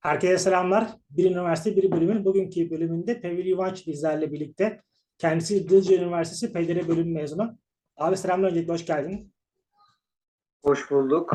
Herkese 0.00 0.38
selamlar. 0.38 0.88
Bir 1.10 1.30
Üniversite 1.30 1.76
Bir 1.76 1.92
Bölümün 1.92 2.24
bugünkü 2.24 2.70
bölümünde 2.70 3.20
Pevil 3.20 3.46
Yuvanç 3.46 3.86
bizlerle 3.86 4.32
birlikte. 4.32 4.82
Kendisi 5.18 5.68
Düzce 5.68 5.96
Üniversitesi 5.96 6.52
PDR 6.52 6.88
bölüm 6.88 7.12
mezunu. 7.12 7.58
Abi 7.96 8.16
selamlar 8.16 8.48
öncelikle 8.50 8.72
hoş 8.72 8.86
geldin. 8.86 9.32
Hoş 10.64 10.90
bulduk. 10.90 11.32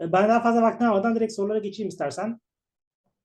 E, 0.00 0.12
Ben 0.12 0.28
daha 0.28 0.40
fazla 0.40 0.62
vaktini 0.62 0.88
almadan 0.88 1.14
direkt 1.16 1.32
sorulara 1.32 1.58
geçeyim 1.58 1.88
istersen. 1.88 2.40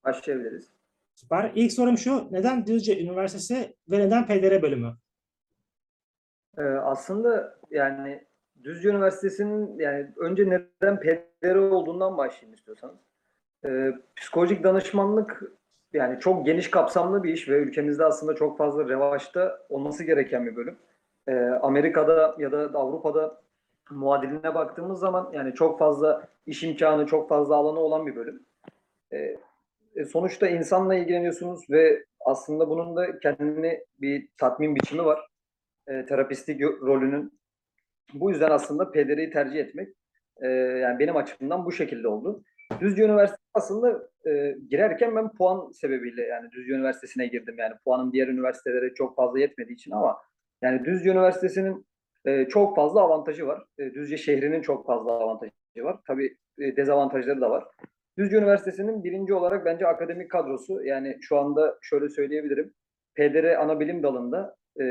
Başlayabiliriz. 0.04 0.70
Süper. 1.16 1.52
İlk 1.56 1.74
sorum 1.74 1.98
şu. 1.98 2.28
Neden 2.32 2.66
Düzce 2.66 3.04
Üniversitesi 3.04 3.76
ve 3.92 4.00
neden 4.00 4.28
PDR 4.28 4.62
bölümü? 4.62 4.94
Ee, 6.58 6.62
aslında 6.62 7.60
yani 7.72 8.28
Düzce 8.64 8.90
Üniversitesi'nin 8.90 9.80
yani 9.80 10.14
önce 10.18 10.50
neden 10.50 11.00
PDR 11.00 11.56
olduğundan 11.56 12.18
başlayayım 12.18 12.54
istiyorsanız. 12.54 13.13
Ee, 13.66 13.94
psikolojik 14.16 14.64
danışmanlık 14.64 15.44
yani 15.94 16.20
çok 16.20 16.46
geniş 16.46 16.72
kapsamlı 16.72 17.24
bir 17.24 17.34
iş 17.34 17.50
ve 17.50 17.58
ülkemizde 17.58 18.06
aslında 18.06 18.36
çok 18.36 18.58
fazla 18.58 18.90
revaçta 18.90 19.60
olması 19.70 20.04
gereken 20.04 20.46
bir 20.46 20.56
bölüm. 20.56 20.78
Ee, 21.28 21.36
Amerika'da 21.62 22.36
ya 22.40 22.52
da 22.52 22.58
Avrupa'da 22.74 23.42
muadiline 23.92 24.56
baktığımız 24.56 25.00
zaman 25.00 25.30
yani 25.34 25.54
çok 25.54 25.80
fazla 25.80 26.28
iş 26.46 26.64
imkanı, 26.64 27.06
çok 27.06 27.30
fazla 27.30 27.56
alanı 27.56 27.80
olan 27.80 28.08
bir 28.08 28.16
bölüm. 28.16 28.46
Ee, 29.12 29.38
e, 29.96 30.06
sonuçta 30.06 30.48
insanla 30.48 30.96
ilgileniyorsunuz 30.96 31.70
ve 31.70 32.06
aslında 32.26 32.70
bunun 32.70 32.96
da 32.96 33.20
kendine 33.20 33.84
bir 34.02 34.28
tatmin 34.38 34.76
biçimi 34.76 35.06
var. 35.06 35.28
E, 35.88 36.06
terapistik 36.06 36.60
yo- 36.60 36.82
rolünün. 36.82 37.40
Bu 38.14 38.30
yüzden 38.32 38.52
aslında 38.52 38.92
PDR'yi 38.92 39.30
tercih 39.30 39.60
etmek 39.60 39.90
e, 40.42 40.48
yani 40.48 41.00
benim 41.00 41.16
açımdan 41.18 41.66
bu 41.66 41.72
şekilde 41.72 42.08
oldu. 42.08 42.44
Düzce 42.84 43.04
Üniversitesi 43.04 43.44
aslında 43.54 44.10
e, 44.28 44.56
girerken 44.70 45.16
ben 45.16 45.34
puan 45.34 45.72
sebebiyle 45.72 46.22
yani 46.22 46.52
Düzce 46.52 46.74
Üniversitesi'ne 46.74 47.28
girdim. 47.28 47.56
Yani 47.58 47.74
puanım 47.86 48.14
diğer 48.14 48.28
üniversitelere 48.28 48.94
çok 48.94 49.16
fazla 49.16 49.40
yetmediği 49.40 49.76
için 49.76 49.92
ama 49.92 50.18
yani 50.62 50.86
Düzce 50.86 51.10
Üniversitesi'nin 51.10 51.86
e, 52.26 52.46
çok 52.46 52.76
fazla 52.76 53.02
avantajı 53.02 53.48
var. 53.48 53.64
E, 53.78 53.94
Düzce 53.94 54.18
şehrinin 54.18 54.62
çok 54.62 54.86
fazla 54.86 55.12
avantajı 55.12 55.52
var. 55.78 56.00
Tabii 56.08 56.38
e, 56.60 56.76
dezavantajları 56.76 57.42
da 57.42 57.50
var. 57.50 57.64
Düzce 58.18 58.38
Üniversitesi'nin 58.38 59.04
birinci 59.04 59.34
olarak 59.34 59.66
bence 59.66 59.88
akademik 59.88 60.32
kadrosu 60.32 60.84
yani 60.84 61.18
şu 61.22 61.38
anda 61.38 61.78
şöyle 61.82 62.10
söyleyebilirim. 62.10 62.74
PDR 63.16 63.56
ana 63.56 63.80
bilim 63.80 64.04
dalında 64.04 64.56
e, 64.82 64.86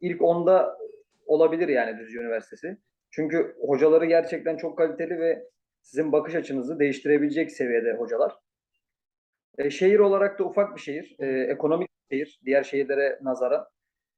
ilk 0.00 0.22
onda 0.22 0.78
olabilir 1.26 1.68
yani 1.68 1.98
Düzce 1.98 2.18
Üniversitesi. 2.18 2.76
Çünkü 3.10 3.56
hocaları 3.60 4.06
gerçekten 4.06 4.56
çok 4.56 4.78
kaliteli 4.78 5.18
ve 5.18 5.44
sizin 5.88 6.12
bakış 6.12 6.34
açınızı 6.34 6.78
değiştirebilecek 6.78 7.52
seviyede 7.52 7.92
hocalar. 7.92 8.32
E, 9.58 9.70
şehir 9.70 9.98
olarak 9.98 10.38
da 10.38 10.44
ufak 10.44 10.76
bir 10.76 10.80
şehir, 10.80 11.16
e, 11.18 11.26
ekonomik 11.26 11.88
bir 11.88 12.16
şehir 12.16 12.40
diğer 12.44 12.62
şehirlere 12.62 13.18
nazaran. 13.22 13.66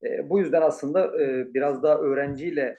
E, 0.05 0.31
bu 0.31 0.39
yüzden 0.39 0.63
aslında 0.63 1.23
e, 1.23 1.55
biraz 1.55 1.83
daha 1.83 1.99
öğrenciyle 1.99 2.79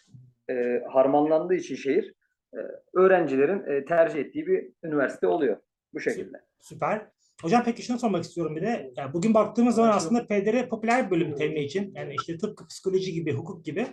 e, 0.50 0.84
harmanlandığı 0.90 1.56
için 1.56 1.76
şehir 1.76 2.14
e, 2.54 2.58
öğrencilerin 2.94 3.64
e, 3.66 3.86
tercih 3.86 4.20
ettiği 4.20 4.48
bir 4.48 4.70
üniversite 4.84 5.28
oluyor 5.28 5.58
bu 5.94 6.00
şekilde. 6.00 6.38
Süper. 6.60 7.08
Hocam 7.42 7.64
peki 7.66 7.84
şunu 7.84 8.00
sormak 8.00 8.24
istiyorum 8.24 8.56
bir 8.56 8.62
de. 8.62 8.92
Ya 8.96 9.14
bugün 9.14 9.34
baktığımız 9.34 9.76
zaman 9.76 9.90
aslında 9.90 10.26
PDR 10.26 10.70
popüler 10.70 11.06
bir 11.06 11.12
bölüm 11.12 11.36
temin 11.36 11.62
için. 11.62 11.94
Yani 11.96 12.16
işte 12.20 12.38
tıpkı 12.38 12.68
psikoloji 12.68 13.14
gibi, 13.14 13.34
hukuk 13.34 13.66
gibi. 13.66 13.88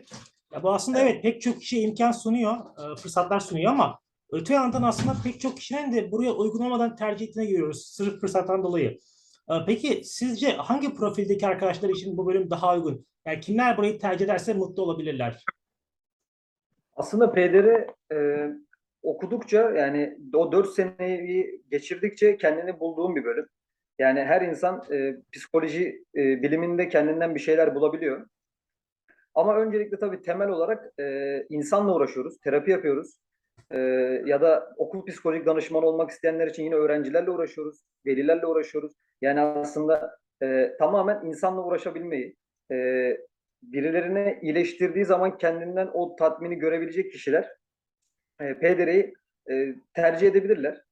Ya 0.52 0.62
bu 0.62 0.72
aslında 0.72 1.00
evet 1.00 1.22
pek 1.22 1.40
çok 1.40 1.60
kişiye 1.60 1.82
imkan 1.82 2.12
sunuyor, 2.12 2.52
e, 2.52 2.96
fırsatlar 2.96 3.40
sunuyor 3.40 3.72
ama 3.72 3.98
öte 4.32 4.54
yandan 4.54 4.82
aslında 4.82 5.16
pek 5.24 5.40
çok 5.40 5.56
kişinin 5.56 5.92
de 5.92 6.12
buraya 6.12 6.32
uygun 6.32 6.64
olmadan 6.64 6.96
tercih 6.96 7.28
ettiğini 7.28 7.48
görüyoruz. 7.48 7.86
Sırf 7.86 8.20
fırsattan 8.20 8.62
dolayı. 8.62 8.98
E, 9.50 9.54
Peki 9.66 10.04
sizce 10.04 10.52
hangi 10.52 10.94
profildeki 10.94 11.46
arkadaşlar 11.46 11.88
için 11.88 12.16
bu 12.16 12.26
bölüm 12.26 12.50
daha 12.50 12.74
uygun? 12.76 13.06
Yani 13.26 13.40
kimler 13.40 13.76
burayı 13.76 13.98
tercih 13.98 14.24
ederse 14.24 14.54
mutlu 14.54 14.82
olabilirler? 14.82 15.44
Aslında 16.96 17.32
PDR 17.32 17.86
e, 18.12 18.48
okudukça 19.02 19.70
yani 19.70 20.18
o 20.34 20.52
4 20.52 20.70
seneyi 20.70 21.62
geçirdikçe 21.70 22.36
kendini 22.36 22.80
bulduğum 22.80 23.16
bir 23.16 23.24
bölüm. 23.24 23.48
Yani 23.98 24.20
her 24.20 24.42
insan 24.42 24.84
e, 24.92 25.16
psikoloji 25.32 26.04
e, 26.14 26.42
biliminde 26.42 26.88
kendinden 26.88 27.34
bir 27.34 27.40
şeyler 27.40 27.74
bulabiliyor. 27.74 28.26
Ama 29.34 29.56
öncelikle 29.56 29.98
tabii 29.98 30.22
temel 30.22 30.48
olarak 30.48 31.00
e, 31.00 31.46
insanla 31.48 31.94
uğraşıyoruz, 31.94 32.40
terapi 32.40 32.70
yapıyoruz. 32.70 33.18
E, 33.72 33.78
ya 34.26 34.40
da 34.40 34.74
okul 34.76 35.04
psikolojik 35.04 35.46
danışmanı 35.46 35.86
olmak 35.86 36.10
isteyenler 36.10 36.46
için 36.46 36.62
yine 36.62 36.74
öğrencilerle 36.74 37.30
uğraşıyoruz, 37.30 37.84
velilerle 38.06 38.46
uğraşıyoruz. 38.46 38.92
Yani 39.20 39.40
aslında 39.40 40.18
e, 40.42 40.76
tamamen 40.78 41.24
insanla 41.24 41.64
uğraşabilmeyi, 41.64 42.36
e, 42.72 42.76
birilerini 43.62 44.38
iyileştirdiği 44.42 45.04
zaman 45.04 45.38
kendinden 45.38 45.90
o 45.94 46.16
tatmini 46.16 46.56
görebilecek 46.56 47.12
kişiler 47.12 47.48
e, 48.40 48.54
PDR'yi 48.54 49.14
e, 49.50 49.74
tercih 49.94 50.28
edebilirler. 50.28 50.84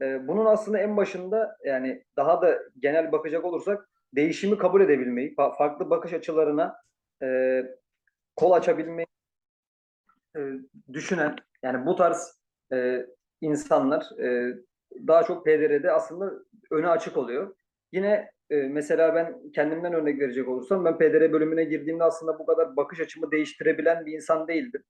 E, 0.00 0.28
bunun 0.28 0.44
aslında 0.46 0.78
en 0.78 0.96
başında 0.96 1.56
yani 1.64 2.04
daha 2.16 2.42
da 2.42 2.58
genel 2.78 3.12
bakacak 3.12 3.44
olursak 3.44 3.88
değişimi 4.16 4.58
kabul 4.58 4.80
edebilmeyi, 4.80 5.34
fa- 5.34 5.56
farklı 5.56 5.90
bakış 5.90 6.12
açılarına 6.12 6.76
e, 7.22 7.60
kol 8.36 8.52
açabilmeyi 8.52 9.06
e, 10.36 10.40
düşünen 10.92 11.36
yani 11.64 11.86
bu 11.86 11.96
tarz 11.96 12.38
e, 12.72 13.06
insanlar 13.40 14.18
e, 14.20 14.54
daha 15.06 15.22
çok 15.22 15.44
PDR'de 15.44 15.92
aslında 15.92 16.32
öne 16.70 16.88
açık 16.88 17.16
oluyor. 17.16 17.54
Yine 17.92 18.30
e, 18.50 18.56
mesela 18.56 19.14
ben 19.14 19.50
kendimden 19.54 19.92
örnek 19.92 20.20
verecek 20.20 20.48
olursam 20.48 20.84
ben 20.84 20.98
PDR 20.98 21.32
bölümüne 21.32 21.64
girdiğimde 21.64 22.04
aslında 22.04 22.38
bu 22.38 22.46
kadar 22.46 22.76
bakış 22.76 23.00
açımı 23.00 23.30
değiştirebilen 23.30 24.06
bir 24.06 24.12
insan 24.12 24.48
değildim. 24.48 24.82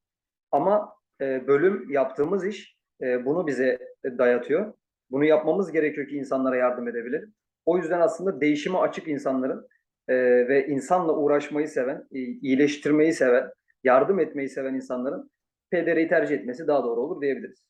Ama 0.52 0.92
e, 1.20 1.46
bölüm 1.46 1.90
yaptığımız 1.90 2.46
iş 2.46 2.76
e, 3.02 3.24
bunu 3.24 3.46
bize 3.46 3.78
dayatıyor. 4.04 4.74
Bunu 5.10 5.24
yapmamız 5.24 5.72
gerekiyor 5.72 6.08
ki 6.08 6.16
insanlara 6.16 6.56
yardım 6.56 6.88
edebilelim. 6.88 7.34
O 7.66 7.78
yüzden 7.78 8.00
aslında 8.00 8.40
değişime 8.40 8.78
açık 8.78 9.08
insanların 9.08 9.68
e, 10.08 10.14
ve 10.48 10.66
insanla 10.66 11.12
uğraşmayı 11.16 11.68
seven, 11.68 12.06
iyileştirmeyi 12.10 13.12
seven, 13.12 13.50
yardım 13.84 14.18
etmeyi 14.18 14.48
seven 14.48 14.74
insanların 14.74 15.30
PDR'yi 15.74 16.08
tercih 16.08 16.34
etmesi 16.34 16.66
daha 16.66 16.84
doğru 16.84 17.00
olur 17.00 17.22
diyebiliriz. 17.22 17.66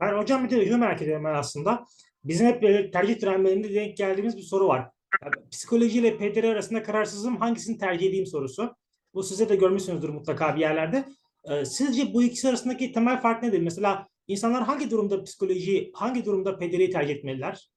Ben 0.00 0.18
hocam 0.18 0.44
bir 0.44 0.50
de 0.50 0.66
şunu 0.66 0.78
merak 0.78 1.02
ediyorum 1.02 1.24
ben 1.24 1.34
aslında. 1.34 1.84
Bizim 2.24 2.46
hep 2.46 2.62
böyle 2.62 2.90
tercih 2.90 3.20
törenlerinde 3.20 3.74
denk 3.74 3.96
geldiğimiz 3.96 4.36
bir 4.36 4.42
soru 4.42 4.68
var. 4.68 4.90
Yani 5.22 5.32
psikoloji 5.50 5.98
ile 5.98 6.16
PDR 6.16 6.44
arasında 6.44 6.82
kararsızım 6.82 7.36
hangisini 7.36 7.78
tercih 7.78 8.08
edeyim 8.08 8.26
sorusu. 8.26 8.76
Bu 9.14 9.22
size 9.22 9.48
de 9.48 9.56
görmüşsünüzdür 9.56 10.08
mutlaka 10.08 10.54
bir 10.56 10.60
yerlerde. 10.60 11.04
Ee, 11.50 11.64
sizce 11.64 12.14
bu 12.14 12.22
ikisi 12.22 12.48
arasındaki 12.48 12.92
temel 12.92 13.20
fark 13.20 13.42
nedir? 13.42 13.60
Mesela 13.62 14.06
insanlar 14.28 14.62
hangi 14.62 14.90
durumda 14.90 15.22
psikoloji, 15.22 15.90
hangi 15.94 16.24
durumda 16.24 16.58
PDR'yi 16.58 16.90
tercih 16.90 17.14
etmeliler? 17.14 17.70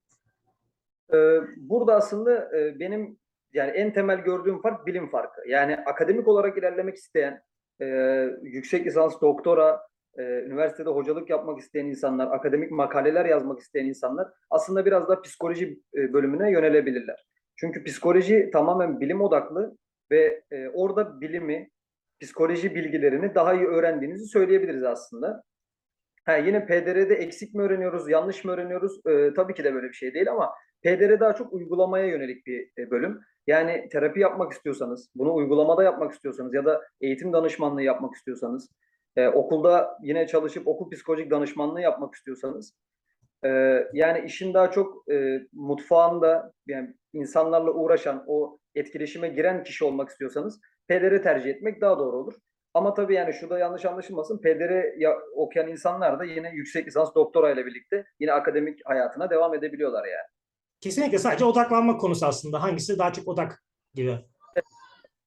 Ee, 1.14 1.38
burada 1.58 1.96
aslında 1.96 2.58
e, 2.58 2.80
benim 2.80 3.18
yani 3.54 3.72
en 3.72 3.94
temel 3.94 4.18
gördüğüm 4.18 4.62
fark 4.62 4.88
bilim 4.88 5.10
farkı. 5.10 5.50
Yani 5.50 5.76
akademik 5.76 6.28
olarak 6.28 6.58
ilerlemek 6.58 6.96
isteyen, 6.96 7.42
e, 7.82 7.86
yüksek 8.42 8.86
lisans, 8.86 9.22
doktora, 9.22 9.82
e, 10.18 10.24
üniversitede 10.24 10.90
hocalık 10.90 11.30
yapmak 11.30 11.60
isteyen 11.60 11.86
insanlar, 11.86 12.32
akademik 12.32 12.72
makaleler 12.72 13.26
yazmak 13.26 13.60
isteyen 13.60 13.86
insanlar 13.86 14.28
aslında 14.50 14.86
biraz 14.86 15.08
da 15.08 15.22
psikoloji 15.22 15.80
e, 15.96 16.14
bölümüne 16.14 16.52
yönelebilirler. 16.52 17.26
Çünkü 17.56 17.84
psikoloji 17.84 18.50
tamamen 18.54 19.00
bilim 19.00 19.22
odaklı 19.22 19.78
ve 20.12 20.44
e, 20.52 20.70
orada 20.70 21.22
bilimi, 21.22 21.70
psikoloji 22.22 22.76
bilgilerini 22.76 23.36
daha 23.36 23.54
iyi 23.54 23.66
öğrendiğinizi 23.66 24.26
söyleyebiliriz 24.26 24.84
aslında. 24.84 25.44
Ha, 26.26 26.38
yine 26.38 26.66
PDR'de 26.66 27.16
eksik 27.16 27.54
mi 27.54 27.62
öğreniyoruz, 27.62 28.10
yanlış 28.10 28.44
mı 28.44 28.52
öğreniyoruz? 28.52 29.00
E, 29.08 29.34
tabii 29.34 29.54
ki 29.54 29.64
de 29.64 29.74
böyle 29.74 29.88
bir 29.88 29.94
şey 29.94 30.14
değil 30.14 30.32
ama 30.32 30.54
PDR 30.84 31.20
daha 31.20 31.36
çok 31.36 31.54
uygulamaya 31.54 32.06
yönelik 32.06 32.46
bir 32.46 32.72
e, 32.78 32.92
bölüm. 32.92 33.20
Yani 33.50 33.90
terapi 33.92 34.20
yapmak 34.20 34.52
istiyorsanız, 34.52 35.10
bunu 35.16 35.36
uygulamada 35.36 35.84
yapmak 35.84 36.14
istiyorsanız 36.14 36.54
ya 36.54 36.66
da 36.66 36.82
eğitim 37.02 37.34
danışmanlığı 37.34 37.84
yapmak 37.84 38.16
istiyorsanız, 38.16 38.70
e, 39.16 39.28
okulda 39.28 39.98
yine 40.04 40.28
çalışıp 40.28 40.68
okul 40.68 40.90
psikolojik 40.90 41.32
danışmanlığı 41.32 41.82
yapmak 41.82 42.16
istiyorsanız, 42.16 42.74
e, 43.46 43.50
yani 43.94 44.26
işin 44.26 44.54
daha 44.54 44.72
çok 44.72 45.12
e, 45.12 45.42
mutfağında 45.54 46.52
yani 46.68 46.94
insanlarla 47.14 47.72
uğraşan, 47.72 48.24
o 48.28 48.60
etkileşime 48.76 49.28
giren 49.28 49.64
kişi 49.64 49.86
olmak 49.86 50.10
istiyorsanız 50.10 50.60
PDR 50.88 51.24
tercih 51.24 51.50
etmek 51.50 51.82
daha 51.82 52.00
doğru 52.00 52.18
olur. 52.18 52.34
Ama 52.74 52.94
tabii 52.94 53.14
yani 53.14 53.34
şurada 53.34 53.60
yanlış 53.60 53.86
anlaşılmasın. 53.86 54.38
PDR 54.42 55.00
ya, 55.00 55.18
okuyan 55.36 55.68
insanlar 55.68 56.20
da 56.20 56.24
yine 56.24 56.52
yüksek 56.54 56.88
lisans 56.88 57.16
doktora 57.16 57.52
ile 57.52 57.66
birlikte 57.66 58.06
yine 58.20 58.34
akademik 58.34 58.80
hayatına 58.86 59.30
devam 59.30 59.54
edebiliyorlar 59.54 60.06
yani. 60.06 60.39
Kesinlikle 60.82 61.18
sadece 61.18 61.46
odaklanma 61.46 61.98
konusu 61.98 62.26
aslında. 62.26 62.62
Hangisi 62.62 63.00
daha 63.00 63.14
çok 63.14 63.28
odak 63.28 63.64
gibi. 63.94 64.20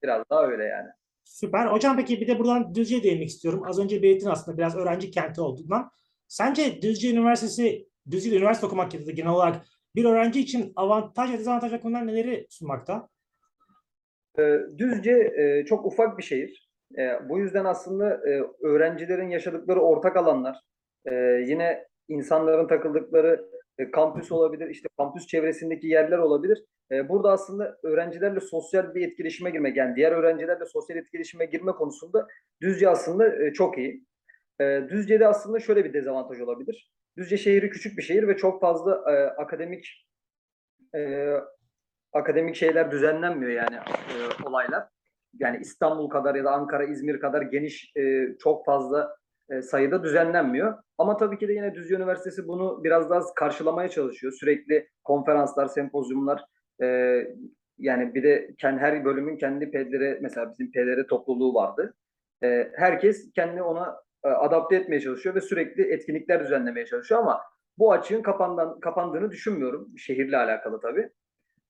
Biraz 0.02 0.24
daha 0.30 0.46
öyle 0.46 0.64
yani. 0.64 0.88
Süper. 1.24 1.66
Hocam 1.66 1.96
peki 1.96 2.20
bir 2.20 2.28
de 2.28 2.38
buradan 2.38 2.74
Düzce'ye 2.74 3.02
değinmek 3.02 3.28
istiyorum. 3.28 3.62
Az 3.66 3.78
önce 3.78 4.02
belirttin 4.02 4.28
aslında 4.28 4.58
biraz 4.58 4.76
öğrenci 4.76 5.10
kenti 5.10 5.40
olduğundan. 5.40 5.90
Sence 6.28 6.82
Düzce 6.82 7.10
Üniversitesi, 7.10 7.88
Düzce'de 8.10 8.36
üniversite 8.36 8.66
okumak 8.66 8.94
ya 8.94 9.06
da 9.06 9.10
genel 9.10 9.32
olarak 9.32 9.66
bir 9.94 10.04
öğrenci 10.04 10.40
için 10.40 10.72
avantaj 10.76 11.32
ve 11.32 11.38
dezavantaj 11.38 11.72
bakımından 11.72 12.06
neleri 12.06 12.46
sunmakta? 12.50 13.08
Ee, 14.38 14.58
Düzce 14.78 15.10
e, 15.10 15.64
çok 15.64 15.86
ufak 15.86 16.18
bir 16.18 16.22
şehir. 16.22 16.70
E, 16.98 17.28
bu 17.28 17.38
yüzden 17.38 17.64
aslında 17.64 18.14
e, 18.14 18.42
öğrencilerin 18.62 19.28
yaşadıkları 19.30 19.80
ortak 19.80 20.16
alanlar, 20.16 20.56
yine 21.46 21.86
insanların 22.08 22.68
takıldıkları 22.68 23.51
e, 23.78 23.90
kampüs 23.90 24.32
olabilir, 24.32 24.68
işte 24.68 24.88
kampüs 24.98 25.26
çevresindeki 25.26 25.86
yerler 25.86 26.18
olabilir. 26.18 26.64
E, 26.92 27.08
burada 27.08 27.32
aslında 27.32 27.78
öğrencilerle 27.82 28.40
sosyal 28.40 28.94
bir 28.94 29.08
etkileşime 29.08 29.50
girmek, 29.50 29.76
yani 29.76 29.96
diğer 29.96 30.12
öğrencilerle 30.12 30.64
sosyal 30.66 30.96
etkileşime 30.96 31.44
girme 31.44 31.72
konusunda 31.72 32.28
Düzce 32.62 32.88
aslında 32.88 33.44
e, 33.44 33.52
çok 33.52 33.78
iyi. 33.78 34.04
E, 34.60 34.80
Düzce'de 34.88 35.26
aslında 35.26 35.60
şöyle 35.60 35.84
bir 35.84 35.94
dezavantaj 35.94 36.40
olabilir. 36.40 36.92
Düzce 37.16 37.36
şehri 37.36 37.70
küçük 37.70 37.98
bir 37.98 38.02
şehir 38.02 38.28
ve 38.28 38.36
çok 38.36 38.60
fazla 38.60 39.12
e, 39.12 39.14
akademik 39.42 40.06
e, 40.94 41.32
akademik 42.12 42.56
şeyler 42.56 42.90
düzenlenmiyor 42.90 43.52
yani 43.52 43.76
e, 43.76 44.46
olaylar. 44.46 44.88
Yani 45.38 45.58
İstanbul 45.60 46.10
kadar 46.10 46.34
ya 46.34 46.44
da 46.44 46.50
Ankara, 46.50 46.84
İzmir 46.84 47.20
kadar 47.20 47.42
geniş 47.42 47.92
e, 47.96 48.26
çok 48.38 48.64
fazla 48.66 49.16
e, 49.50 49.62
sayıda 49.62 50.04
düzenlenmiyor. 50.04 50.78
Ama 50.98 51.16
tabii 51.16 51.38
ki 51.38 51.48
de 51.48 51.52
yine 51.52 51.74
Düzce 51.74 51.94
Üniversitesi 51.94 52.48
bunu 52.48 52.84
biraz 52.84 53.10
daha 53.10 53.20
karşılamaya 53.36 53.88
çalışıyor. 53.88 54.32
Sürekli 54.32 54.88
konferanslar, 55.04 55.66
sempozyumlar 55.66 56.44
e, 56.82 56.86
yani 57.78 58.14
bir 58.14 58.22
de 58.22 58.54
kendi, 58.58 58.80
her 58.80 59.04
bölümün 59.04 59.36
kendi 59.36 59.70
pedleri 59.70 60.18
mesela 60.22 60.50
bizim 60.50 60.72
pedleri 60.72 61.06
topluluğu 61.06 61.54
vardı. 61.54 61.94
E, 62.44 62.72
herkes 62.76 63.32
kendini 63.32 63.62
ona 63.62 63.96
e, 64.24 64.28
adapte 64.28 64.76
etmeye 64.76 65.00
çalışıyor 65.00 65.34
ve 65.34 65.40
sürekli 65.40 65.92
etkinlikler 65.92 66.44
düzenlemeye 66.44 66.86
çalışıyor 66.86 67.20
ama 67.20 67.40
bu 67.78 67.92
açığın 67.92 68.22
kapandan, 68.22 68.80
kapandığını 68.80 69.30
düşünmüyorum. 69.30 69.98
Şehirle 69.98 70.36
alakalı 70.36 70.80
tabii. 70.80 71.10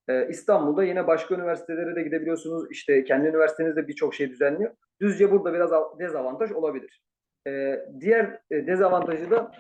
Ee, 0.09 0.29
İstanbul'da 0.29 0.85
yine 0.85 1.07
başka 1.07 1.35
üniversitelere 1.35 1.97
de 1.97 2.03
gidebiliyorsunuz. 2.03 2.67
İşte 2.71 3.05
kendi 3.05 3.29
üniversiteniz 3.29 3.77
de 3.77 3.89
birçok 3.89 4.15
şey 4.15 4.31
düzenliyor. 4.31 4.71
Düzce 5.01 5.31
burada 5.31 5.55
biraz 5.55 5.73
av- 5.73 5.99
dezavantaj 5.99 6.53
olabilir. 6.53 7.03
Ee, 7.47 7.87
diğer 8.01 8.41
e, 8.51 8.67
dezavantajı 8.67 9.31
da 9.31 9.53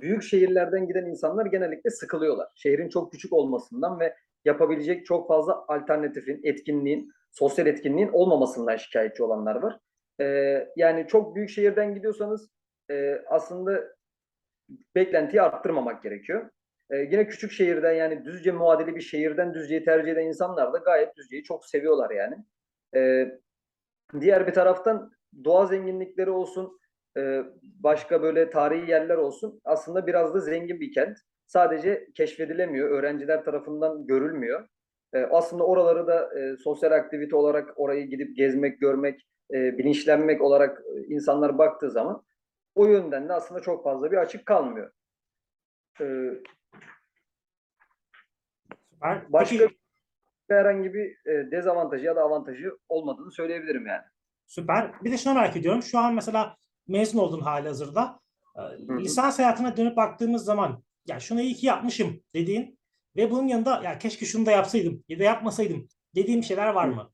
büyük 0.00 0.22
şehirlerden 0.22 0.86
giden 0.86 1.06
insanlar 1.06 1.46
genellikle 1.46 1.90
sıkılıyorlar. 1.90 2.48
Şehrin 2.54 2.88
çok 2.88 3.12
küçük 3.12 3.32
olmasından 3.32 4.00
ve 4.00 4.16
yapabilecek 4.44 5.06
çok 5.06 5.28
fazla 5.28 5.64
alternatifin, 5.68 6.40
etkinliğin, 6.44 7.12
sosyal 7.30 7.66
etkinliğin 7.66 8.10
olmamasından 8.12 8.76
şikayetçi 8.76 9.22
olanlar 9.22 9.54
var. 9.54 9.78
Ee, 10.20 10.68
yani 10.76 11.06
çok 11.08 11.36
büyük 11.36 11.50
şehirden 11.50 11.94
gidiyorsanız 11.94 12.50
e, 12.90 13.22
aslında 13.28 13.84
beklentiyi 14.94 15.42
arttırmamak 15.42 16.02
gerekiyor. 16.02 16.50
Ee, 16.90 16.96
yine 16.96 17.26
küçük 17.26 17.52
şehirden 17.52 17.92
yani 17.92 18.24
Düzce 18.24 18.52
muadili 18.52 18.96
bir 18.96 19.00
şehirden 19.00 19.54
Düzce'yi 19.54 19.84
tercih 19.84 20.12
eden 20.12 20.26
insanlar 20.26 20.72
da 20.72 20.78
gayet 20.78 21.16
Düzce'yi 21.16 21.42
çok 21.42 21.66
seviyorlar 21.66 22.10
yani. 22.10 22.36
Ee, 22.96 23.38
diğer 24.20 24.46
bir 24.46 24.52
taraftan 24.52 25.12
doğa 25.44 25.66
zenginlikleri 25.66 26.30
olsun, 26.30 26.80
e, 27.16 27.42
başka 27.62 28.22
böyle 28.22 28.50
tarihi 28.50 28.90
yerler 28.90 29.16
olsun 29.16 29.60
aslında 29.64 30.06
biraz 30.06 30.34
da 30.34 30.40
zengin 30.40 30.80
bir 30.80 30.92
kent. 30.92 31.18
Sadece 31.46 32.08
keşfedilemiyor, 32.14 32.90
öğrenciler 32.90 33.44
tarafından 33.44 34.06
görülmüyor. 34.06 34.68
Ee, 35.14 35.18
aslında 35.18 35.66
oraları 35.66 36.06
da 36.06 36.40
e, 36.40 36.56
sosyal 36.56 36.92
aktivite 36.92 37.36
olarak 37.36 37.72
orayı 37.76 38.06
gidip 38.06 38.36
gezmek, 38.36 38.80
görmek, 38.80 39.28
e, 39.54 39.78
bilinçlenmek 39.78 40.42
olarak 40.42 40.82
e, 40.86 41.14
insanlar 41.14 41.58
baktığı 41.58 41.90
zaman 41.90 42.22
o 42.74 42.86
yönden 42.86 43.28
de 43.28 43.32
aslında 43.32 43.60
çok 43.60 43.84
fazla 43.84 44.12
bir 44.12 44.16
açık 44.16 44.46
kalmıyor. 44.46 44.90
Ee, 46.00 46.30
Süper. 48.92 49.32
Başka 49.32 49.68
herhangi 50.48 50.94
bir 50.94 51.26
e, 51.26 51.50
dezavantajı 51.50 52.04
ya 52.04 52.16
da 52.16 52.22
avantajı 52.22 52.78
olmadığını 52.88 53.30
söyleyebilirim 53.30 53.86
yani. 53.86 54.04
süper. 54.46 54.92
Bir 55.04 55.12
de 55.12 55.18
şunu 55.18 55.34
merak 55.34 55.56
ediyorum. 55.56 55.82
Şu 55.82 55.98
an 55.98 56.14
mesela 56.14 56.56
mezun 56.88 57.18
oldun 57.18 57.40
hali 57.40 57.68
hazırda. 57.68 58.20
hı. 58.56 59.00
Lisans 59.00 59.38
hayatına 59.38 59.76
dönüp 59.76 59.96
baktığımız 59.96 60.44
zaman 60.44 60.82
ya 61.06 61.20
şunu 61.20 61.40
iyi 61.40 61.54
ki 61.54 61.66
yapmışım 61.66 62.22
dediğin 62.34 62.78
ve 63.16 63.30
bunun 63.30 63.46
yanında 63.46 63.82
ya 63.84 63.98
keşke 63.98 64.26
şunu 64.26 64.46
da 64.46 64.50
yapsaydım 64.50 65.04
ya 65.08 65.18
da 65.18 65.22
yapmasaydım 65.22 65.88
dediğim 66.14 66.42
şeyler 66.42 66.68
var 66.68 66.88
mı? 66.88 67.12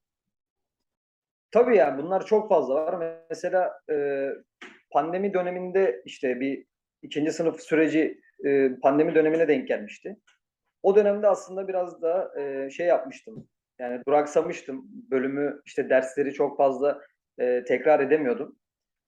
Tabii 1.50 1.76
yani 1.76 2.02
bunlar 2.02 2.26
çok 2.26 2.48
fazla 2.48 2.74
var. 2.74 3.22
Mesela 3.30 3.80
e, 3.90 4.28
pandemi 4.90 5.34
döneminde 5.34 6.02
işte 6.04 6.40
bir 6.40 6.64
ikinci 7.02 7.32
sınıf 7.32 7.60
süreci 7.60 8.20
e, 8.44 8.70
pandemi 8.82 9.14
dönemine 9.14 9.48
denk 9.48 9.68
gelmişti. 9.68 10.16
O 10.82 10.96
dönemde 10.96 11.28
aslında 11.28 11.68
biraz 11.68 12.02
da 12.02 12.40
e, 12.40 12.70
şey 12.70 12.86
yapmıştım. 12.86 13.48
Yani 13.78 14.02
duraksamıştım. 14.08 14.86
Bölümü 15.10 15.60
işte 15.66 15.90
dersleri 15.90 16.32
çok 16.32 16.56
fazla 16.56 17.00
e, 17.38 17.64
tekrar 17.64 18.00
edemiyordum. 18.00 18.56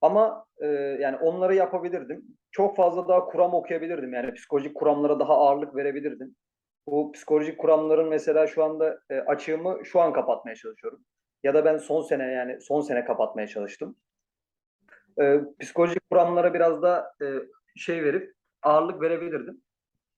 Ama 0.01 0.45
e, 0.59 0.67
yani 1.01 1.17
onları 1.17 1.55
yapabilirdim. 1.55 2.25
Çok 2.51 2.77
fazla 2.77 3.09
daha 3.09 3.25
kuram 3.25 3.55
okuyabilirdim. 3.55 4.15
Yani 4.15 4.35
psikolojik 4.35 4.75
kuramlara 4.75 5.21
daha 5.21 5.35
ağırlık 5.35 5.77
verebilirdim. 5.77 6.37
Bu 6.87 7.13
psikolojik 7.13 7.59
kuramların 7.59 8.09
mesela 8.09 8.47
şu 8.47 8.65
anda 8.65 9.01
e, 9.11 9.21
açığımı 9.21 9.79
şu 9.85 10.01
an 10.01 10.13
kapatmaya 10.13 10.57
çalışıyorum. 10.57 11.05
Ya 11.43 11.55
da 11.55 11.65
ben 11.65 11.77
son 11.77 12.03
sene 12.03 12.25
yani 12.25 12.61
son 12.61 12.81
sene 12.81 13.05
kapatmaya 13.05 13.47
çalıştım. 13.47 13.97
E, 15.21 15.41
psikolojik 15.61 16.11
kuramlara 16.11 16.55
biraz 16.55 16.83
da 16.83 17.15
e, 17.23 17.27
şey 17.77 18.05
verip 18.05 18.35
ağırlık 18.63 19.03
verebilirdim. 19.03 19.63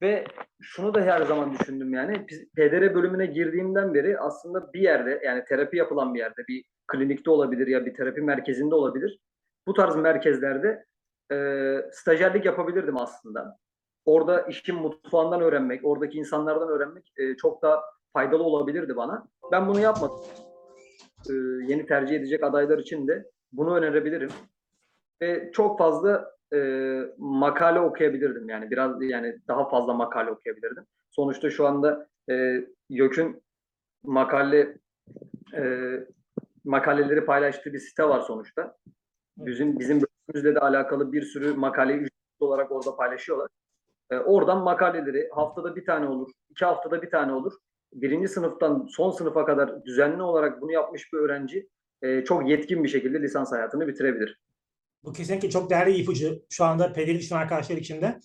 Ve 0.02 0.24
şunu 0.60 0.94
da 0.94 1.00
her 1.00 1.22
zaman 1.22 1.52
düşündüm 1.52 1.94
yani 1.94 2.26
PDR 2.26 2.94
bölümüne 2.94 3.26
girdiğimden 3.26 3.94
beri 3.94 4.18
aslında 4.18 4.72
bir 4.72 4.80
yerde 4.80 5.20
yani 5.24 5.44
terapi 5.44 5.76
yapılan 5.76 6.14
bir 6.14 6.18
yerde 6.18 6.42
bir 6.48 6.64
klinikte 6.86 7.30
olabilir 7.30 7.66
ya 7.66 7.86
bir 7.86 7.94
terapi 7.94 8.20
merkezinde 8.20 8.74
olabilir. 8.74 9.18
Bu 9.66 9.74
tarz 9.74 9.96
merkezlerde 9.96 10.84
e, 11.32 11.36
stajyerlik 11.92 12.44
yapabilirdim 12.44 12.96
aslında. 12.96 13.58
Orada 14.04 14.42
işin 14.42 14.76
mutfağından 14.76 15.40
öğrenmek, 15.40 15.84
oradaki 15.84 16.18
insanlardan 16.18 16.68
öğrenmek 16.68 17.12
e, 17.16 17.36
çok 17.36 17.62
daha 17.62 17.82
faydalı 18.12 18.42
olabilirdi 18.42 18.96
bana. 18.96 19.28
Ben 19.52 19.68
bunu 19.68 19.80
yapmadım. 19.80 20.18
E, 21.30 21.32
yeni 21.68 21.86
tercih 21.86 22.16
edecek 22.16 22.44
adaylar 22.44 22.78
için 22.78 23.08
de 23.08 23.24
bunu 23.52 23.76
önerebilirim. 23.76 24.30
Ve 25.22 25.52
çok 25.52 25.78
fazla 25.78 26.32
e, 26.54 26.58
makale 27.18 27.80
okuyabilirdim 27.80 28.48
yani 28.48 28.70
biraz 28.70 29.02
yani 29.02 29.38
daha 29.48 29.68
fazla 29.68 29.94
makale 29.94 30.30
okuyabilirdim. 30.30 30.84
Sonuçta 31.10 31.50
şu 31.50 31.66
anda 31.66 32.08
e, 32.30 32.66
YÖK'ün 32.88 33.42
makale 34.02 34.76
e, 35.54 35.92
makaleleri 36.64 37.24
paylaştığı 37.24 37.72
bir 37.72 37.78
site 37.78 38.04
var 38.04 38.20
sonuçta. 38.20 38.76
Bizim 39.36 39.78
bizim 39.78 40.02
bölümümüzle 40.02 40.54
de 40.54 40.60
alakalı 40.60 41.12
bir 41.12 41.22
sürü 41.22 41.54
makaleyi 41.54 41.98
ücretsiz 41.98 42.40
olarak 42.42 42.72
orada 42.72 42.96
paylaşıyorlar. 42.96 43.48
E, 44.10 44.16
oradan 44.16 44.62
makaleleri 44.62 45.28
haftada 45.34 45.76
bir 45.76 45.84
tane 45.84 46.06
olur, 46.06 46.30
iki 46.50 46.64
haftada 46.64 47.02
bir 47.02 47.10
tane 47.10 47.32
olur. 47.32 47.52
Birinci 47.92 48.28
sınıftan 48.28 48.86
son 48.90 49.10
sınıfa 49.10 49.44
kadar 49.44 49.84
düzenli 49.84 50.22
olarak 50.22 50.60
bunu 50.60 50.72
yapmış 50.72 51.12
bir 51.12 51.18
öğrenci 51.18 51.68
e, 52.02 52.24
çok 52.24 52.48
yetkin 52.48 52.84
bir 52.84 52.88
şekilde 52.88 53.22
lisans 53.22 53.52
hayatını 53.52 53.88
bitirebilir. 53.88 54.40
Bu 55.04 55.12
kesinlikle 55.12 55.50
çok 55.50 55.70
değerli 55.70 55.94
ipucu 55.94 56.42
şu 56.50 56.64
anda 56.64 56.92
pedagojik 56.92 57.20
düşünen 57.20 57.40
arkadaşlar 57.40 57.76
için 57.76 58.02
de. 58.02 58.20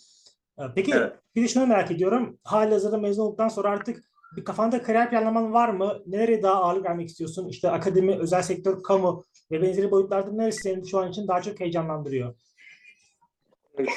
Ee, 0.59 0.63
Peki 0.75 0.91
Evet. 0.95 1.13
bir 1.35 1.43
de 1.43 1.47
şunu 1.47 1.67
merak 1.67 1.91
ediyorum. 1.91 2.39
Halihazırda 2.43 2.97
mezun 2.97 3.23
olduktan 3.23 3.47
sonra 3.47 3.69
artık 3.69 4.03
bir 4.35 4.43
kafanda 4.45 4.81
kariyer 4.81 5.09
planlaman 5.09 5.53
var 5.53 5.69
mı? 5.69 6.03
Nereye 6.05 6.43
daha 6.43 6.63
ağırlık 6.63 6.85
vermek 6.85 7.07
istiyorsun? 7.07 7.47
İşte 7.47 7.69
akademi, 7.69 8.15
özel 8.19 8.41
sektör, 8.41 8.83
kamu 8.83 9.23
ve 9.51 9.61
benzeri 9.61 9.91
boyutlarda 9.91 10.31
neresi 10.31 10.61
seni 10.61 10.87
şu 10.87 10.99
an 10.99 11.09
için 11.09 11.27
daha 11.27 11.41
çok 11.41 11.59
heyecanlandırıyor? 11.59 12.35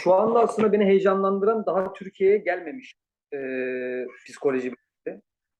Şu 0.02 0.14
anda 0.14 0.40
aslında 0.40 0.72
beni 0.72 0.84
heyecanlandıran 0.84 1.66
daha 1.66 1.92
Türkiye'ye 1.92 2.38
gelmemiş 2.38 2.94
e, 3.34 3.38
psikoloji. 4.26 4.72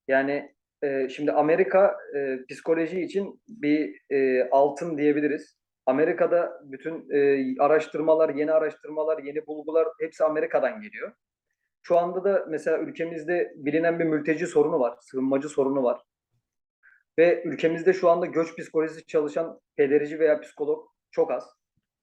Yani 0.09 0.55
e, 0.83 1.09
şimdi 1.09 1.33
Amerika 1.33 1.97
e, 2.17 2.39
psikoloji 2.49 3.01
için 3.01 3.41
bir 3.49 4.01
e, 4.11 4.49
altın 4.51 4.99
diyebiliriz. 4.99 5.57
Amerika'da 5.87 6.61
bütün 6.65 7.11
e, 7.11 7.55
araştırmalar, 7.59 8.35
yeni 8.35 8.53
araştırmalar, 8.53 9.23
yeni 9.23 9.47
bulgular 9.47 9.89
hepsi 10.01 10.25
Amerika'dan 10.25 10.81
geliyor. 10.81 11.13
Şu 11.83 11.99
anda 11.99 12.25
da 12.25 12.47
mesela 12.49 12.79
ülkemizde 12.79 13.53
bilinen 13.57 13.99
bir 13.99 14.05
mülteci 14.05 14.47
sorunu 14.47 14.81
var, 14.81 14.97
sığınmacı 15.01 15.49
sorunu 15.49 15.83
var. 15.83 16.01
Ve 17.19 17.43
ülkemizde 17.45 17.93
şu 17.93 18.11
anda 18.11 18.27
göç 18.27 18.57
psikolojisi 18.57 19.07
çalışan 19.07 19.61
pederici 19.77 20.19
veya 20.19 20.41
psikolog 20.41 20.87
çok 21.11 21.31
az. 21.31 21.45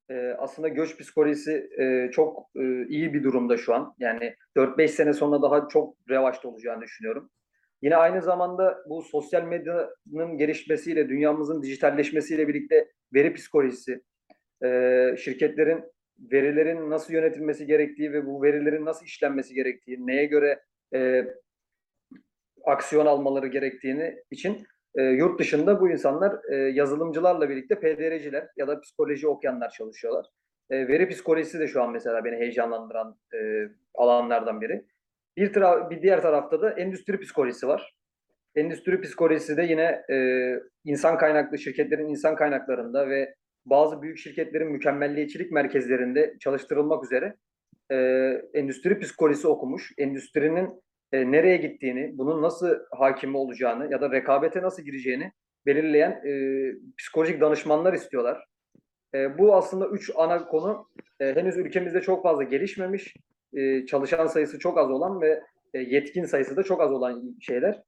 Ee, 0.09 0.35
aslında 0.37 0.67
göç 0.67 0.97
psikolojisi 0.97 1.69
e, 1.79 2.11
çok 2.11 2.49
e, 2.55 2.87
iyi 2.87 3.13
bir 3.13 3.23
durumda 3.23 3.57
şu 3.57 3.73
an. 3.75 3.95
Yani 3.99 4.35
4-5 4.55 4.87
sene 4.87 5.13
sonra 5.13 5.41
daha 5.41 5.67
çok 5.67 5.97
revaçta 6.09 6.49
olacağını 6.49 6.81
düşünüyorum. 6.81 7.29
Yine 7.81 7.95
aynı 7.95 8.21
zamanda 8.21 8.77
bu 8.89 9.01
sosyal 9.01 9.43
medyanın 9.43 10.37
gelişmesiyle, 10.37 11.09
dünyamızın 11.09 11.61
dijitalleşmesiyle 11.61 12.47
birlikte 12.47 12.91
veri 13.13 13.33
psikolojisi, 13.33 14.03
e, 14.63 14.69
şirketlerin 15.17 15.83
verilerin 16.19 16.89
nasıl 16.89 17.13
yönetilmesi 17.13 17.65
gerektiği 17.65 18.13
ve 18.13 18.25
bu 18.25 18.43
verilerin 18.43 18.85
nasıl 18.85 19.05
işlenmesi 19.05 19.53
gerektiği, 19.53 20.07
neye 20.07 20.25
göre 20.25 20.63
e, 20.93 21.25
aksiyon 22.65 23.05
almaları 23.05 23.47
gerektiğini 23.47 24.23
için 24.31 24.67
e, 24.95 25.03
yurt 25.03 25.39
dışında 25.39 25.81
bu 25.81 25.89
insanlar 25.89 26.35
e, 26.51 26.55
yazılımcılarla 26.55 27.49
birlikte 27.49 27.75
PDR'ciler 27.75 28.47
ya 28.57 28.67
da 28.67 28.81
psikoloji 28.81 29.27
okuyanlar 29.27 29.69
çalışıyorlar. 29.69 30.25
E, 30.69 30.87
veri 30.87 31.09
psikolojisi 31.09 31.59
de 31.59 31.67
şu 31.67 31.83
an 31.83 31.91
mesela 31.91 32.25
beni 32.25 32.35
heyecanlandıran 32.35 33.19
e, 33.33 33.37
alanlardan 33.95 34.61
biri. 34.61 34.85
Bir, 35.37 35.53
tara- 35.53 35.89
bir 35.89 36.01
diğer 36.01 36.21
tarafta 36.21 36.61
da 36.61 36.69
endüstri 36.69 37.19
psikolojisi 37.19 37.67
var. 37.67 37.95
Endüstri 38.55 39.01
psikolojisi 39.01 39.57
de 39.57 39.63
yine 39.63 40.03
e, 40.09 40.17
insan 40.85 41.17
kaynaklı 41.17 41.57
şirketlerin 41.57 42.07
insan 42.07 42.35
kaynaklarında 42.35 43.09
ve 43.09 43.35
bazı 43.69 44.01
büyük 44.01 44.17
şirketlerin 44.17 44.71
mükemmelliyetçilik 44.71 45.51
merkezlerinde 45.51 46.35
çalıştırılmak 46.39 47.03
üzere 47.03 47.35
e, 47.91 47.95
endüstri 48.53 48.99
psikolojisi 48.99 49.47
okumuş, 49.47 49.91
endüstrinin 49.97 50.83
e, 51.11 51.31
nereye 51.31 51.57
gittiğini, 51.57 52.17
bunun 52.17 52.41
nasıl 52.41 52.75
hakim 52.91 53.35
olacağını 53.35 53.91
ya 53.91 54.01
da 54.01 54.11
rekabete 54.11 54.61
nasıl 54.61 54.83
gireceğini 54.83 55.31
belirleyen 55.65 56.11
e, 56.11 56.31
psikolojik 56.97 57.41
danışmanlar 57.41 57.93
istiyorlar. 57.93 58.45
E, 59.15 59.37
bu 59.37 59.55
aslında 59.55 59.87
üç 59.87 60.11
ana 60.15 60.45
konu 60.45 60.87
e, 61.19 61.35
henüz 61.35 61.57
ülkemizde 61.57 62.01
çok 62.01 62.23
fazla 62.23 62.43
gelişmemiş, 62.43 63.15
e, 63.53 63.85
çalışan 63.85 64.27
sayısı 64.27 64.59
çok 64.59 64.77
az 64.77 64.91
olan 64.91 65.21
ve 65.21 65.43
e, 65.73 65.79
yetkin 65.79 66.25
sayısı 66.25 66.57
da 66.57 66.63
çok 66.63 66.81
az 66.81 66.91
olan 66.91 67.37
şeyler, 67.41 67.81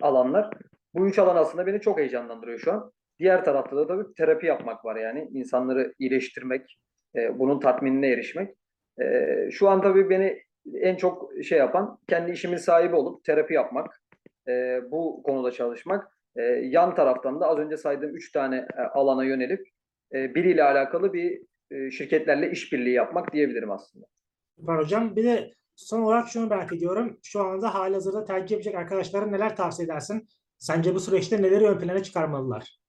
alanlar. 0.00 0.50
Bu 0.94 1.08
üç 1.08 1.18
alan 1.18 1.36
aslında 1.36 1.66
beni 1.66 1.80
çok 1.80 1.98
heyecanlandırıyor 1.98 2.58
şu 2.58 2.72
an. 2.72 2.92
Diğer 3.22 3.44
tarafta 3.44 3.76
da 3.76 3.86
tabii 3.86 4.14
terapi 4.14 4.46
yapmak 4.46 4.84
var 4.84 4.96
yani 4.96 5.28
insanları 5.32 5.94
iyileştirmek, 5.98 6.78
e, 7.16 7.38
bunun 7.38 7.60
tatminine 7.60 8.08
erişmek. 8.08 8.56
E, 9.02 9.26
şu 9.50 9.68
an 9.68 9.82
tabii 9.82 10.10
beni 10.10 10.42
en 10.74 10.96
çok 10.96 11.44
şey 11.44 11.58
yapan 11.58 11.98
kendi 12.08 12.32
işimin 12.32 12.56
sahibi 12.56 12.94
olup 12.94 13.24
terapi 13.24 13.54
yapmak, 13.54 14.02
e, 14.48 14.80
bu 14.90 15.22
konuda 15.22 15.50
çalışmak. 15.50 16.18
E, 16.36 16.42
yan 16.44 16.94
taraftan 16.94 17.40
da 17.40 17.46
az 17.46 17.58
önce 17.58 17.76
saydığım 17.76 18.16
üç 18.16 18.32
tane 18.32 18.56
e, 18.56 18.80
alana 18.80 19.24
yönelip 19.24 19.68
e, 20.14 20.34
biriyle 20.34 20.64
alakalı 20.64 21.12
bir 21.12 21.42
e, 21.70 21.90
şirketlerle 21.90 22.50
işbirliği 22.50 22.94
yapmak 22.94 23.32
diyebilirim 23.32 23.70
aslında. 23.70 24.06
Var 24.58 24.78
hocam. 24.78 25.16
Bir 25.16 25.24
de 25.24 25.50
son 25.76 26.02
olarak 26.02 26.28
şunu 26.28 26.48
merak 26.48 26.72
ediyorum. 26.72 27.18
Şu 27.22 27.40
anda 27.40 27.74
halihazırda 27.74 28.24
tercih 28.24 28.50
yapacak 28.50 28.74
arkadaşlara 28.74 29.26
neler 29.26 29.56
tavsiye 29.56 29.86
edersin? 29.86 30.28
Sence 30.58 30.94
bu 30.94 31.00
süreçte 31.00 31.42
neleri 31.42 31.66
ön 31.66 31.78
plana 31.78 32.02
çıkarmalılar? 32.02 32.81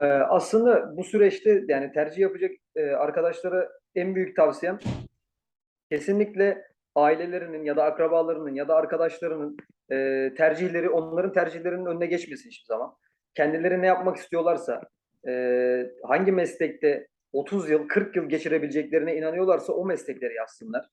Ee, 0.00 0.06
aslında 0.06 0.96
bu 0.96 1.04
süreçte 1.04 1.64
yani 1.68 1.92
tercih 1.92 2.18
yapacak 2.18 2.50
e, 2.76 2.90
arkadaşlara 2.90 3.68
en 3.94 4.14
büyük 4.14 4.36
tavsiyem 4.36 4.78
kesinlikle 5.90 6.64
ailelerinin 6.94 7.64
ya 7.64 7.76
da 7.76 7.84
akrabalarının 7.84 8.54
ya 8.54 8.68
da 8.68 8.74
arkadaşlarının 8.74 9.56
e, 9.90 10.30
tercihleri 10.36 10.90
onların 10.90 11.32
tercihlerinin 11.32 11.86
önüne 11.86 12.06
geçmesin 12.06 12.50
hiçbir 12.50 12.66
zaman. 12.66 12.94
Kendileri 13.34 13.82
ne 13.82 13.86
yapmak 13.86 14.16
istiyorlarsa, 14.16 14.80
e, 15.28 15.32
hangi 16.02 16.32
meslekte 16.32 17.06
30 17.32 17.70
yıl, 17.70 17.88
40 17.88 18.16
yıl 18.16 18.28
geçirebileceklerine 18.28 19.16
inanıyorlarsa 19.16 19.72
o 19.72 19.84
meslekleri 19.86 20.34
yazsınlar. 20.34 20.88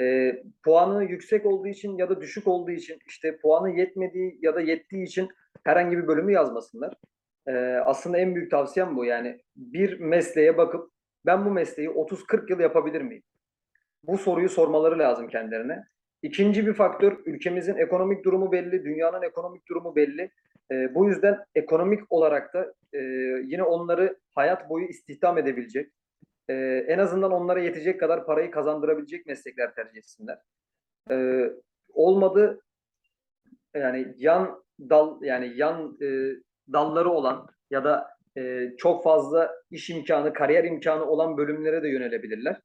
E, 0.00 0.32
puanı 0.64 1.04
yüksek 1.04 1.46
olduğu 1.46 1.66
için 1.68 1.98
ya 1.98 2.08
da 2.08 2.20
düşük 2.20 2.48
olduğu 2.48 2.70
için 2.70 2.98
işte 3.06 3.38
puanı 3.38 3.70
yetmediği 3.70 4.38
ya 4.42 4.54
da 4.54 4.60
yettiği 4.60 5.04
için 5.04 5.28
herhangi 5.64 5.98
bir 5.98 6.06
bölümü 6.06 6.32
yazmasınlar. 6.32 6.94
Ee, 7.48 7.52
aslında 7.84 8.18
en 8.18 8.34
büyük 8.34 8.50
tavsiyem 8.50 8.96
bu. 8.96 9.04
Yani 9.04 9.40
bir 9.56 10.00
mesleğe 10.00 10.58
bakıp 10.58 10.90
ben 11.26 11.44
bu 11.44 11.50
mesleği 11.50 11.88
30-40 11.88 12.50
yıl 12.50 12.60
yapabilir 12.60 13.00
miyim? 13.00 13.22
Bu 14.02 14.18
soruyu 14.18 14.48
sormaları 14.48 14.98
lazım 14.98 15.28
kendilerine. 15.28 15.84
İkinci 16.22 16.66
bir 16.66 16.74
faktör 16.74 17.18
ülkemizin 17.26 17.76
ekonomik 17.76 18.24
durumu 18.24 18.52
belli, 18.52 18.84
dünyanın 18.84 19.22
ekonomik 19.22 19.68
durumu 19.68 19.96
belli. 19.96 20.30
Ee, 20.72 20.94
bu 20.94 21.08
yüzden 21.08 21.38
ekonomik 21.54 22.12
olarak 22.12 22.54
da 22.54 22.74
e, 22.92 22.98
yine 23.44 23.62
onları 23.62 24.18
hayat 24.34 24.70
boyu 24.70 24.86
istihdam 24.86 25.38
edebilecek, 25.38 25.92
e, 26.48 26.54
en 26.88 26.98
azından 26.98 27.32
onlara 27.32 27.60
yetecek 27.60 28.00
kadar 28.00 28.26
parayı 28.26 28.50
kazandırabilecek 28.50 29.26
meslekler 29.26 29.74
tercih 29.74 29.98
etsinler. 29.98 30.38
Ee, 31.10 31.50
olmadı 31.92 32.60
yani 33.74 34.14
yan 34.16 34.64
dal 34.80 35.22
yani 35.22 35.52
yan 35.56 35.98
e, 36.02 36.06
dalları 36.72 37.10
olan 37.10 37.48
ya 37.70 37.84
da 37.84 38.08
e, 38.36 38.70
çok 38.78 39.04
fazla 39.04 39.54
iş 39.70 39.90
imkanı, 39.90 40.32
kariyer 40.32 40.64
imkanı 40.64 41.04
olan 41.04 41.36
bölümlere 41.36 41.82
de 41.82 41.88
yönelebilirler. 41.88 42.60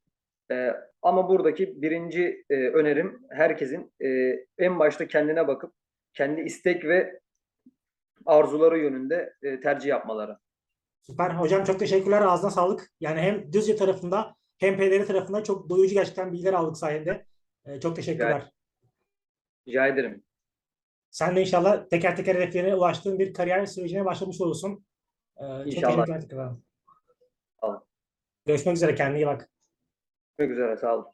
E, 0.52 0.74
ama 1.02 1.30
buradaki 1.30 1.82
birinci 1.82 2.46
e, 2.50 2.56
önerim 2.56 3.20
herkesin 3.30 3.94
e, 4.04 4.08
en 4.58 4.80
başta 4.80 5.08
kendine 5.08 5.48
bakıp 5.48 5.74
kendi 6.14 6.42
istek 6.42 6.86
ve 6.86 7.20
arzuları 8.26 8.80
yönünde 8.80 9.34
e, 9.44 9.60
tercih 9.60 9.90
yapmaları. 9.90 10.38
Süper. 11.02 11.30
Hocam 11.30 11.64
çok 11.64 11.80
teşekkürler. 11.80 12.22
Ağzına 12.22 12.52
sağlık. 12.52 12.92
Yani 13.00 13.20
hem 13.20 13.54
Düzce 13.54 13.76
tarafında 13.76 14.36
hem 14.58 14.78
PDR 14.78 15.06
tarafında 15.08 15.44
çok 15.44 15.70
doyurucu 15.70 15.94
gerçekten 15.94 16.32
bilgiler 16.32 16.54
aldık 16.54 16.78
sayende. 16.78 17.26
Ee, 17.66 17.80
çok 17.80 17.96
teşekkürler. 17.96 18.52
Rica 19.68 19.88
ederim. 19.88 20.24
Sen 21.12 21.36
de 21.36 21.42
inşallah 21.42 21.88
teker 21.90 22.16
teker 22.16 22.36
hedeflerine 22.36 22.76
ulaştığın 22.76 23.20
bir 23.20 23.34
kariyer 23.34 23.66
sürecine 23.66 24.06
başlamış 24.06 24.42
olursun. 24.42 24.86
Ee, 25.38 25.42
çok 25.44 25.68
İnşallah. 25.68 26.06
teşekkürler. 26.06 26.52
Sağ 27.62 27.68
olun. 27.68 27.84
Görüşmek 28.46 28.76
üzere. 28.76 28.96
Kendine 28.96 29.20
iyi 29.20 29.28
bak. 29.28 29.50
Görüşmek 30.38 30.58
üzere. 30.58 30.78
Sağ 30.78 30.96
olun. 30.96 31.06